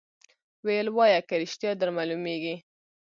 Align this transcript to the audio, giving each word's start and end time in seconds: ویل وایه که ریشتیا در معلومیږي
ویل 0.65 0.87
وایه 0.97 1.19
که 1.27 1.35
ریشتیا 1.41 1.71
در 1.79 1.89
معلومیږي 1.97 2.55